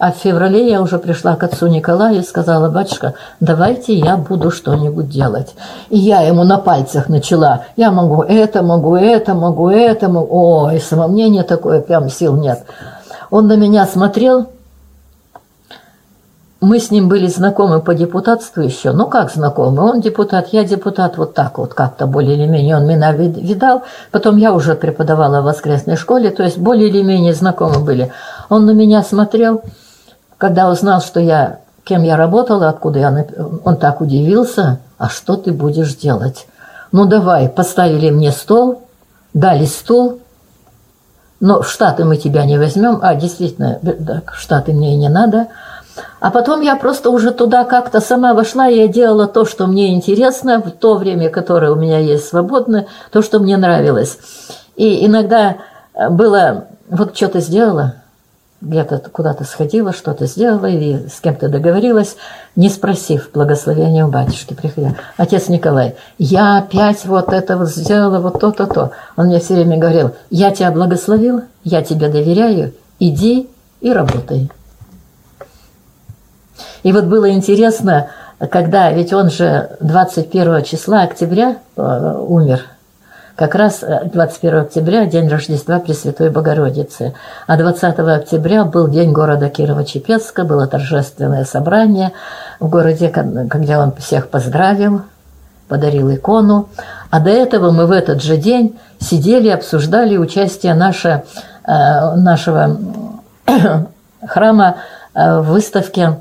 [0.00, 4.50] а в феврале я уже пришла к отцу Николаю и сказала, батюшка, давайте я буду
[4.50, 5.54] что-нибудь делать.
[5.90, 10.64] И я ему на пальцах начала, я могу это, могу это, могу это, могу...
[10.64, 12.64] ой, самомнение такое, прям сил нет.
[13.30, 14.48] Он на меня смотрел,
[16.60, 18.92] мы с ним были знакомы по депутатству еще.
[18.92, 19.82] Ну, как знакомы?
[19.82, 23.82] Он депутат, я депутат, вот так вот как-то более или менее он меня видал.
[24.10, 28.12] Потом я уже преподавала в воскресной школе, то есть более или менее знакомы были.
[28.48, 29.62] Он на меня смотрел,
[30.36, 33.26] когда узнал, что я, кем я работала, откуда я,
[33.64, 36.48] он так удивился, а что ты будешь делать?
[36.90, 38.82] Ну, давай, поставили мне стол,
[39.32, 40.18] дали стул,
[41.38, 45.46] но в Штаты мы тебя не возьмем, а действительно, в Штаты мне и не надо.
[46.20, 49.94] А потом я просто уже туда как-то сама вошла, и я делала то, что мне
[49.94, 54.18] интересно, в то время, которое у меня есть свободное, то, что мне нравилось.
[54.76, 55.56] И иногда
[56.10, 57.94] было, вот что-то сделала,
[58.60, 62.16] где-то куда-то сходила, что-то сделала и с кем-то договорилась,
[62.56, 64.96] не спросив благословения у батюшки, приходя.
[65.16, 68.90] Отец Николай, я опять вот это вот сделала, вот то-то, то.
[69.16, 73.48] Он мне все время говорил, я тебя благословил, я тебе доверяю, иди
[73.80, 74.50] и работай.
[76.82, 78.08] И вот было интересно,
[78.50, 82.62] когда, ведь он же 21 числа октября э, умер,
[83.34, 87.14] как раз 21 э, октября, день Рождества Пресвятой Богородицы.
[87.46, 92.12] А 20 октября был день города Кирово-Чепецка, было торжественное собрание
[92.60, 95.02] в городе, когда он всех поздравил,
[95.68, 96.68] подарил икону.
[97.10, 101.24] А до этого мы в этот же день сидели, обсуждали участие наше,
[101.64, 102.76] э, нашего
[104.26, 104.76] храма
[105.14, 106.18] в выставке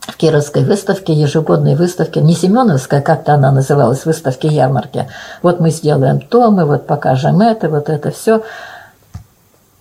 [0.00, 5.08] в Кировской выставке, ежегодной выставке, не Семеновская, как-то она называлась, выставки ярмарки.
[5.42, 8.42] Вот мы сделаем то, мы вот покажем это, вот это все.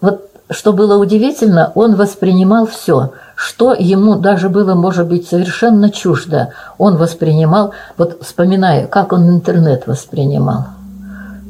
[0.01, 6.53] Вот что было удивительно, он воспринимал все, что ему даже было, может быть, совершенно чуждо.
[6.77, 10.65] Он воспринимал, вот вспоминая, как он интернет воспринимал.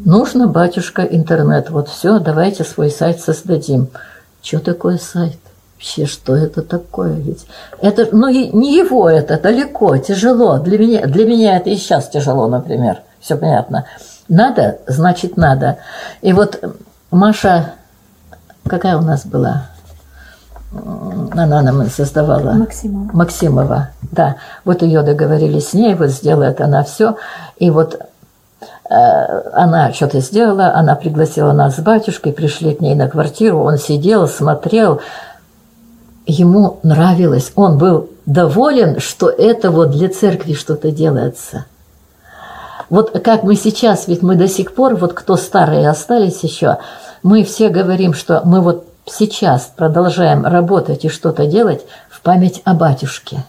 [0.04, 1.70] Нужно, батюшка, интернет.
[1.70, 3.88] Вот все, давайте свой сайт создадим.
[4.42, 5.40] Что такое сайт?
[5.80, 7.14] Вообще, что это такое?
[7.14, 7.48] Ведь
[7.82, 10.58] это, ну, не его это, далеко, тяжело.
[10.58, 13.00] Для меня, для меня это и сейчас тяжело, например.
[13.22, 13.86] Все понятно.
[14.28, 15.78] Надо, значит, надо.
[16.22, 16.62] И вот
[17.12, 17.76] Маша,
[18.68, 19.68] какая у нас была?
[21.32, 22.52] Она нам создавала.
[22.52, 23.10] Максимова.
[23.14, 24.36] Максимова, да.
[24.66, 27.16] Вот ее договорились с ней, вот сделает она все.
[27.58, 28.02] И вот
[28.90, 28.96] э,
[29.54, 34.28] она что-то сделала, она пригласила нас с батюшкой, пришли к ней на квартиру, он сидел,
[34.28, 35.00] смотрел,
[36.30, 41.66] ему нравилось, он был доволен, что это вот для церкви что-то делается.
[42.90, 46.78] Вот как мы сейчас, ведь мы до сих пор, вот кто старые остались еще,
[47.24, 52.74] мы все говорим, что мы вот сейчас продолжаем работать и что-то делать в память о
[52.74, 53.44] батюшке,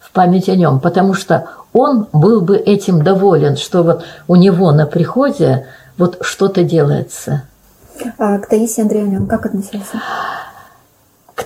[0.00, 4.72] в память о нем, потому что он был бы этим доволен, что вот у него
[4.72, 5.66] на приходе
[5.98, 7.42] вот что-то делается.
[8.18, 10.00] А к Таисии Андреевне он как относился?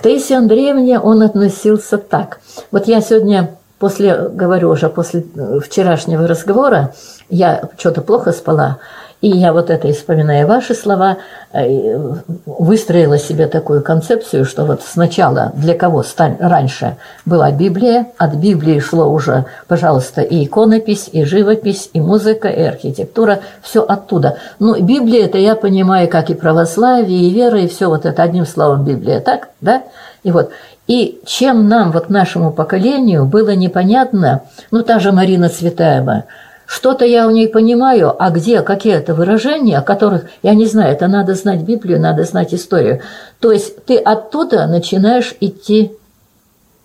[0.01, 2.39] К Таисе Андреевне он относился так.
[2.71, 6.95] Вот я сегодня после, говорю уже, после э, вчерашнего разговора,
[7.29, 8.79] я что-то плохо спала,
[9.21, 11.17] и я вот это, вспоминая ваши слова,
[11.53, 11.99] э,
[12.45, 16.03] выстроила себе такую концепцию, что вот сначала для кого
[16.39, 22.63] раньше была Библия, от Библии шло уже, пожалуйста, и иконопись, и живопись, и музыка, и
[22.63, 24.37] архитектура, все оттуда.
[24.57, 28.47] Ну, Библия, это я понимаю, как и православие, и вера, и все вот это одним
[28.47, 29.83] словом Библия, так, да?
[30.23, 30.49] И вот,
[30.87, 34.41] и чем нам, вот нашему поколению, было непонятно,
[34.71, 36.23] ну, та же Марина Цветаева–
[36.71, 41.09] что-то я у ней понимаю, а где какие-то выражения, о которых я не знаю, это
[41.09, 43.01] надо знать Библию, надо знать историю.
[43.41, 45.91] То есть ты оттуда начинаешь идти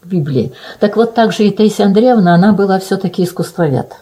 [0.03, 0.53] к Библии.
[0.80, 3.93] Так вот так же и Таисия Андреевна, она была все-таки искусствовед.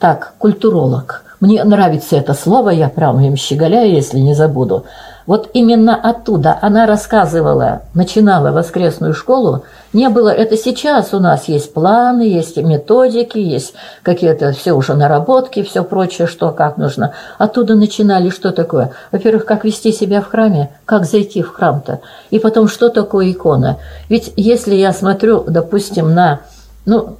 [0.00, 1.22] Так, культуролог.
[1.42, 4.84] Мне нравится это слово, я прямо им щеголяю, если не забуду.
[5.26, 9.64] Вот именно оттуда она рассказывала, начинала воскресную школу.
[9.92, 13.74] Не было, это сейчас у нас есть планы, есть методики, есть
[14.04, 17.12] какие-то все уже наработки, все прочее, что как нужно.
[17.38, 18.92] Оттуда начинали, что такое?
[19.10, 22.02] Во-первых, как вести себя в храме, как зайти в храм-то.
[22.30, 23.78] И потом, что такое икона.
[24.08, 26.38] Ведь если я смотрю, допустим, на,
[26.86, 27.16] ну,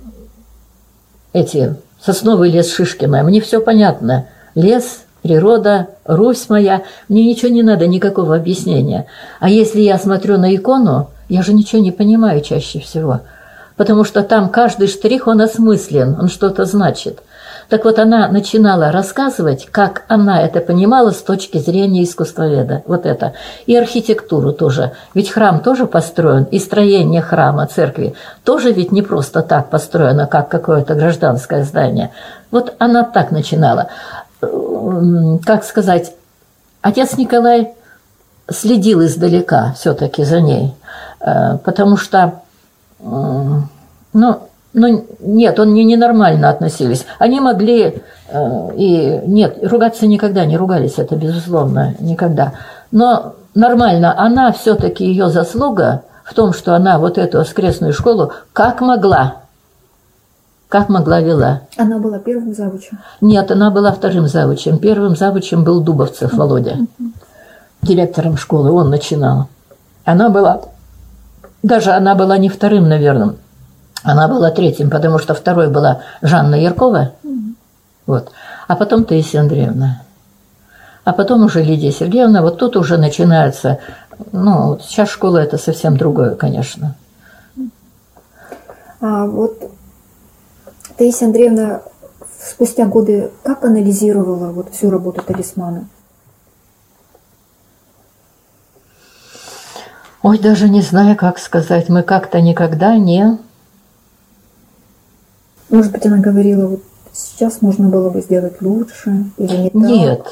[1.33, 4.27] эти сосновый лес Шишкина, мне все понятно.
[4.55, 9.07] Лес, природа, Русь моя, мне ничего не надо, никакого объяснения.
[9.41, 13.21] А если я смотрю на икону, я же ничего не понимаю чаще всего,
[13.77, 17.21] потому что там каждый штрих, он осмыслен, он что-то значит.
[17.73, 22.83] Так вот, она начинала рассказывать, как она это понимала с точки зрения искусствоведа.
[22.85, 23.33] Вот это.
[23.65, 24.93] И архитектуру тоже.
[25.15, 28.13] Ведь храм тоже построен, и строение храма, церкви
[28.45, 32.11] тоже ведь не просто так построено, как какое-то гражданское здание.
[32.51, 33.89] Вот она так начинала.
[34.43, 36.13] Как сказать,
[36.83, 37.73] отец Николай
[38.51, 40.75] следил издалека все-таки за ней,
[41.21, 42.43] э, потому что,
[43.01, 44.41] ну,
[44.75, 47.05] ну, нет, он не ненормально относились.
[47.19, 52.55] Они могли э, и нет, ругаться никогда не ругались, это безусловно, никогда.
[52.91, 58.81] Но нормально, она все-таки ее заслуга в том, что она вот эту воскресную школу как
[58.81, 59.37] могла,
[60.69, 61.63] как могла вела.
[61.77, 62.99] Она была первым завучем?
[63.21, 64.79] Нет, она была вторым завучем.
[64.79, 66.79] Первым завучем был Дубовцев Володя,
[67.83, 69.49] директором школы, он начинал.
[70.05, 70.63] Она была,
[71.63, 73.35] даже она была не вторым, наверное,
[74.03, 77.13] она была третьим, потому что второй была Жанна Яркова,
[78.07, 78.33] вот,
[78.69, 80.03] а потом Таисия Андреевна.
[81.05, 83.79] А потом уже Лидия Сергеевна, вот тут уже начинается,
[84.31, 86.95] ну, сейчас школа это совсем другое, конечно.
[89.01, 89.71] А вот
[90.97, 91.83] Таисия Андреевна
[92.41, 95.89] спустя годы как анализировала вот всю работу талисмана?
[100.23, 101.89] Ой, даже не знаю, как сказать.
[101.89, 103.39] Мы как-то никогда не
[105.73, 109.75] может быть, она говорила, вот сейчас можно было бы сделать лучше или не так?
[109.75, 110.27] Нет.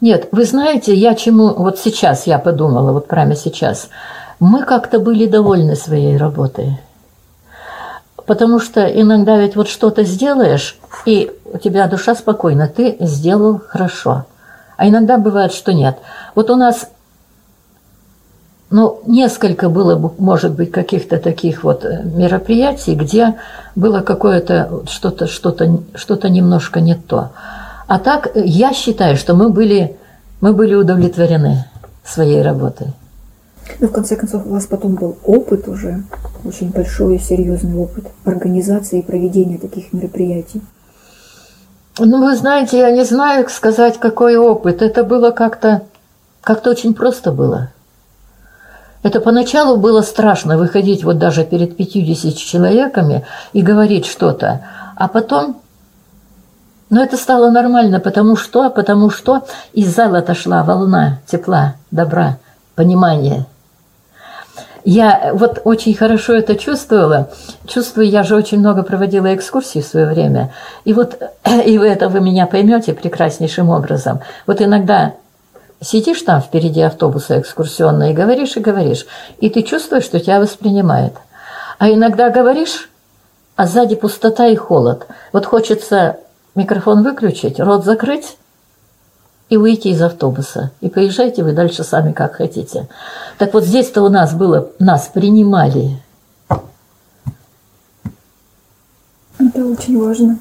[0.00, 3.88] Нет, вы знаете, я чему вот сейчас я подумала, вот прямо сейчас.
[4.40, 6.78] Мы как-то были довольны своей работой.
[8.26, 14.24] Потому что иногда ведь вот что-то сделаешь, и у тебя душа спокойна, ты сделал хорошо.
[14.76, 15.98] А иногда бывает, что нет.
[16.34, 16.88] Вот у нас
[18.74, 23.36] ну, несколько было, может быть, каких-то таких вот э, мероприятий, где
[23.76, 27.30] было какое-то что-то, что-то, что-то немножко не то.
[27.86, 29.96] А так, э, я считаю, что мы были,
[30.40, 31.66] мы были удовлетворены
[32.04, 32.88] своей работой.
[33.78, 36.02] Ну, в конце концов, у вас потом был опыт уже,
[36.44, 40.62] очень большой и серьезный опыт организации и проведения таких мероприятий.
[42.00, 44.82] Ну, вы знаете, я не знаю, сказать, какой опыт.
[44.82, 45.82] Это было как-то,
[46.40, 47.70] как-то очень просто было.
[49.04, 55.60] Это поначалу было страшно выходить вот даже перед 50 человеками и говорить что-то, а потом
[56.90, 59.42] но это стало нормально, потому что, потому что
[59.72, 62.38] из зала отошла волна тепла, добра,
[62.76, 63.46] понимания.
[64.84, 67.30] Я вот очень хорошо это чувствовала.
[67.66, 70.52] Чувствую, я же очень много проводила экскурсий в свое время.
[70.84, 71.20] И вот,
[71.66, 74.20] и вы это вы меня поймете прекраснейшим образом.
[74.46, 75.14] Вот иногда
[75.80, 79.06] Сидишь там впереди автобуса экскурсионного и говоришь, и говоришь,
[79.38, 81.14] и ты чувствуешь, что тебя воспринимает.
[81.78, 82.88] А иногда говоришь,
[83.56, 85.06] а сзади пустота и холод.
[85.32, 86.18] Вот хочется
[86.54, 88.36] микрофон выключить, рот закрыть
[89.48, 90.70] и выйти из автобуса.
[90.80, 92.88] И поезжайте вы дальше сами, как хотите.
[93.38, 96.00] Так вот здесь-то у нас было, нас принимали.
[99.38, 100.38] Это очень важно.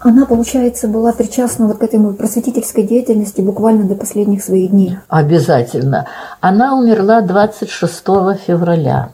[0.00, 4.98] Она, получается, была причастна вот к этой просветительской деятельности буквально до последних своих дней.
[5.08, 6.06] Обязательно.
[6.40, 8.04] Она умерла 26
[8.46, 9.10] февраля.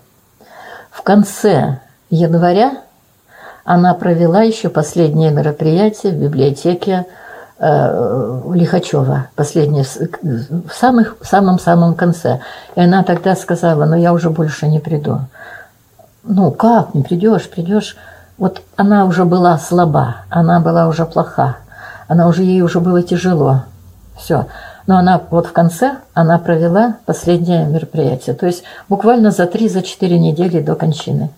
[0.91, 1.81] В конце
[2.11, 2.83] января
[3.65, 7.07] она провела еще последнее мероприятие в библиотеке
[7.59, 12.41] э, Лихачева, последнее, в самых, самом-самом конце.
[12.77, 15.21] И она тогда сказала, ну я уже больше не приду.
[16.25, 17.97] Ну как, не придешь, придешь.
[18.37, 21.57] Вот она уже была слаба, она была уже плоха,
[22.09, 23.63] она уже ей уже было тяжело.
[24.17, 24.47] Все.
[24.87, 28.35] Но она вот в конце она провела последнее мероприятие.
[28.35, 31.31] То есть буквально за три, за четыре недели до кончины.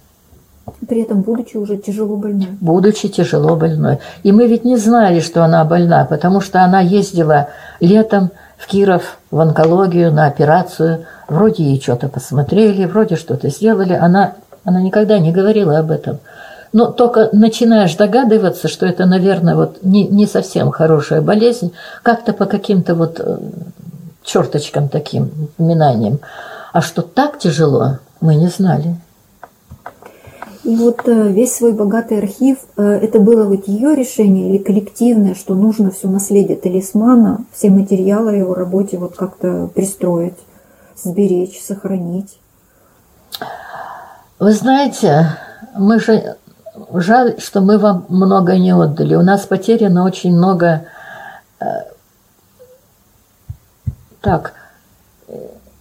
[0.88, 2.48] При этом будучи уже тяжело больной.
[2.60, 3.98] Будучи тяжело больной.
[4.24, 9.18] И мы ведь не знали, что она больна, потому что она ездила летом в Киров
[9.30, 11.06] в онкологию на операцию.
[11.28, 13.92] Вроде ей что-то посмотрели, вроде что-то сделали.
[13.92, 14.32] Она,
[14.64, 16.18] она никогда не говорила об этом.
[16.76, 21.72] Но только начинаешь догадываться, что это, наверное, вот не, не совсем хорошая болезнь,
[22.02, 23.38] как-то по каким-то вот э,
[24.22, 26.18] черточкам таким, упоминаниям.
[26.74, 28.94] А что так тяжело, мы не знали.
[30.64, 35.34] И вот э, весь свой богатый архив, э, это было вот ее решение или коллективное,
[35.34, 40.36] что нужно все наследие талисмана, все материалы о его работе вот как-то пристроить,
[41.02, 42.38] сберечь, сохранить?
[44.38, 45.38] Вы знаете,
[45.74, 46.36] мы же
[46.94, 49.14] жаль, что мы вам много не отдали.
[49.14, 50.86] У нас потеряно очень много
[51.60, 51.64] э,
[54.20, 54.52] так,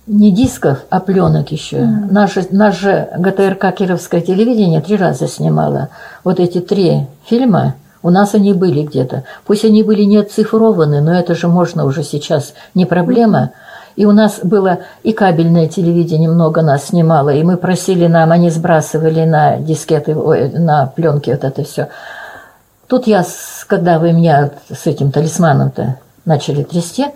[0.08, 1.78] не дисков, а пленок еще.
[1.78, 2.12] Mm.
[2.12, 5.90] Наше, наше ГТРК Кировское телевидение три раза снимало.
[6.24, 9.24] Вот эти три фильма, у нас они были где-то.
[9.46, 13.52] Пусть они были не оцифрованы, но это же можно уже сейчас, не проблема.
[13.96, 18.50] И у нас было и кабельное телевидение много нас снимало, и мы просили нам, они
[18.50, 21.88] сбрасывали на дискеты, на пленки вот это все.
[22.88, 23.24] Тут я,
[23.68, 27.08] когда вы меня с этим талисманом-то начали трясти,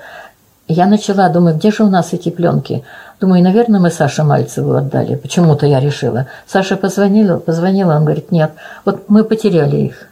[0.67, 2.84] я начала думать, где же у нас эти пленки?
[3.19, 5.15] Думаю, наверное, мы Саше Мальцеву отдали.
[5.15, 6.27] Почему-то я решила.
[6.47, 8.51] Саша позвонила, позвонила, он говорит, нет,
[8.86, 10.07] вот мы потеряли их,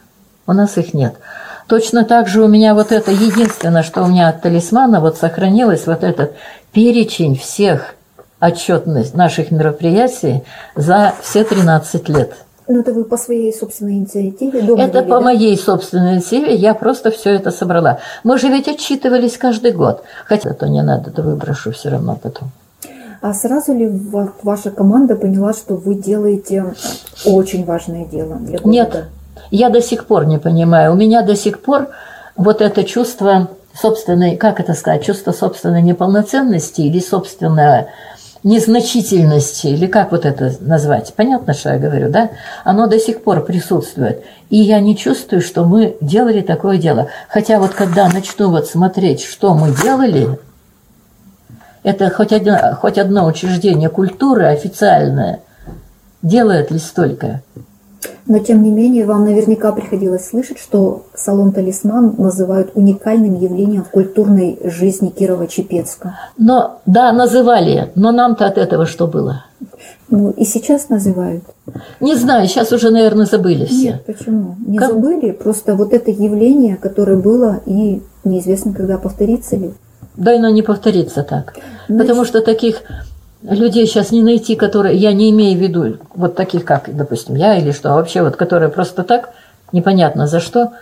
[0.46, 1.14] у нас их нет.
[1.68, 5.86] Точно так же у меня вот это единственное, что у меня от талисмана вот сохранилось,
[5.86, 6.32] вот этот
[6.72, 7.94] перечень всех
[8.40, 10.42] отчетность наших мероприятий
[10.76, 12.32] за все 13 лет.
[12.68, 15.20] Ну, это вы по своей собственной инициативе дома Это вели, по да?
[15.24, 17.98] моей собственной инициативе, я просто все это собрала.
[18.24, 20.02] Мы же ведь отчитывались каждый год.
[20.26, 22.50] Хотя то не надо, то выброшу все равно потом.
[23.20, 26.74] А сразу ли ва- ваша команда поняла, что вы делаете
[27.24, 28.68] очень важное дело для города?
[28.68, 29.04] Нет,
[29.50, 30.92] я до сих пор не понимаю.
[30.92, 31.88] У меня до сих пор
[32.36, 37.88] вот это чувство собственной, как это сказать, чувство собственной неполноценности или собственное
[38.44, 42.30] незначительности, или как вот это назвать, понятно, что я говорю, да?
[42.64, 44.24] Оно до сих пор присутствует.
[44.48, 47.08] И я не чувствую, что мы делали такое дело.
[47.28, 50.38] Хотя вот когда начну вот смотреть, что мы делали,
[51.82, 55.40] это хоть одно, хоть одно учреждение культуры официальное
[56.22, 57.42] делает ли столько?
[58.28, 63.88] Но тем не менее, вам наверняка приходилось слышать, что салон «Талисман» называют уникальным явлением в
[63.88, 66.12] культурной жизни Кирова-Чепецка.
[66.36, 69.46] Но, да, называли, но нам-то от этого что было?
[70.10, 71.42] Ну и сейчас называют.
[72.00, 73.92] Не знаю, сейчас уже, наверное, забыли все.
[73.92, 74.56] Нет, почему?
[74.66, 74.92] Не Как?
[74.92, 79.72] забыли, просто вот это явление, которое было, и неизвестно, когда повторится ли.
[80.16, 81.54] Да, оно не повторится так.
[81.88, 82.82] Ну, Потому что таких
[83.42, 87.56] людей сейчас не найти, которые, я не имею в виду, вот таких, как, допустим, я
[87.56, 89.30] или что, а вообще вот, которые просто так,
[89.72, 90.72] непонятно за что.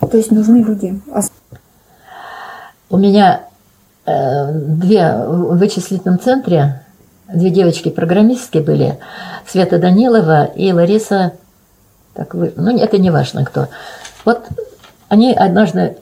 [0.00, 1.00] То есть нужны люди.
[2.90, 3.42] У меня
[4.04, 6.82] э, две в вычислительном центре,
[7.32, 8.98] две девочки-программистки были,
[9.46, 11.32] Света Данилова и Лариса,
[12.14, 13.68] так вы, ну это не важно кто.
[14.24, 14.46] Вот
[15.08, 15.96] они однажды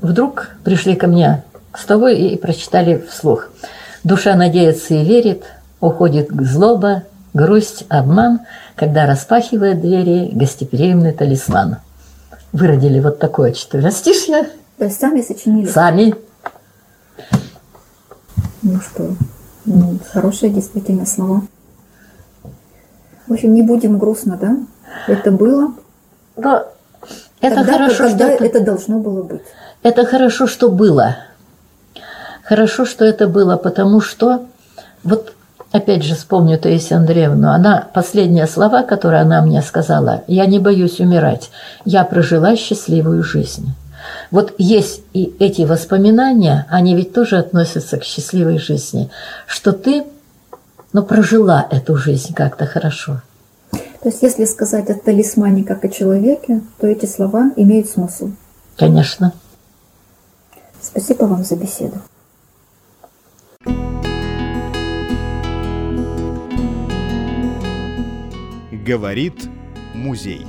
[0.00, 3.50] вдруг пришли ко мне к столу и прочитали вслух.
[4.04, 5.44] Душа надеется и верит,
[5.80, 8.40] уходит злоба, грусть, обман,
[8.76, 11.78] когда распахивает двери гостеприимный талисман.
[12.52, 14.50] Выродили вот такое четверостишье.
[14.76, 15.66] То есть сами сочинили?
[15.66, 16.14] Сами.
[18.62, 19.16] Ну что,
[19.64, 21.42] ну, хорошие действительно слова.
[23.26, 24.56] В общем, не будем грустно, да?
[25.06, 25.72] Это было.
[26.36, 26.66] Но
[27.40, 29.42] это тогда, хорошо, когда что это, это должно было быть.
[29.82, 31.16] это хорошо, что было.
[32.44, 34.46] Хорошо, что это было, потому что
[35.02, 35.32] вот
[35.72, 41.00] опять же вспомню Таисию Андреевну, она последние слова, которые она мне сказала, я не боюсь
[41.00, 41.50] умирать,
[41.84, 43.74] я прожила счастливую жизнь.
[44.30, 49.10] Вот есть и эти воспоминания, они ведь тоже относятся к счастливой жизни,
[49.46, 50.04] что ты,
[50.92, 53.22] ну, прожила эту жизнь как-то хорошо.
[53.70, 58.32] То есть, если сказать о талисмане как о человеке, то эти слова имеют смысл.
[58.76, 59.32] Конечно.
[60.82, 61.96] Спасибо вам за беседу.
[68.84, 69.48] Говорит
[69.94, 70.44] музей.